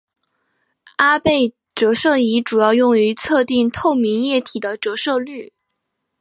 [0.95, 5.53] 阿贝折射仪主要用于测定透明液体的折射率。